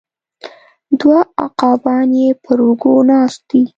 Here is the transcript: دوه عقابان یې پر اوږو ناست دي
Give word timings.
دوه 0.99 1.19
عقابان 1.45 2.09
یې 2.21 2.29
پر 2.43 2.57
اوږو 2.65 2.95
ناست 3.09 3.41
دي 3.49 3.61